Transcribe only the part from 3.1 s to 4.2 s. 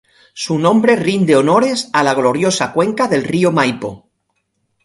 río Maipo.